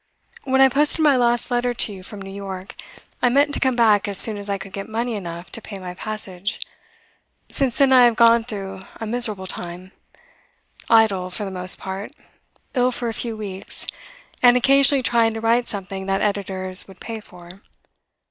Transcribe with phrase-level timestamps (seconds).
[0.45, 2.73] When I posted my last letter to you from New York,
[3.21, 5.77] I meant to come back as soon as I could get money enough to pay
[5.77, 6.59] my passage.
[7.51, 9.91] Since then I have gone through a miserable time,
[10.89, 12.11] idle for the most part,
[12.73, 13.85] ill for a few weeks,
[14.41, 17.61] and occasionally trying to write something that editors would pay for.